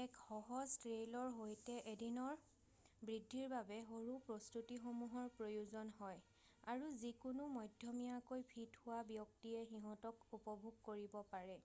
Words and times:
এক 0.00 0.18
সহজ 0.26 0.74
ট্ৰেইলৰ 0.82 1.32
সৈতে 1.38 1.74
এদিনৰ 1.92 2.36
বৃদ্ধিৰ 3.08 3.48
বাবে 3.54 3.78
সৰু 3.88 4.14
প্ৰস্তুতিসমূহৰ 4.28 5.26
প্ৰয়োজন 5.40 5.90
হয় 6.02 6.22
আৰু 6.76 6.92
যিকোনো 7.02 7.50
মধ্যমীয়াকৈ 7.58 8.48
ফিট 8.54 8.80
হোৱা 8.86 9.02
ব্যক্তিয়ে 9.12 9.66
সিঁহতক 9.74 10.40
উপভোগ 10.40 10.80
কৰিব 10.90 11.20
পাৰে৷ 11.36 11.60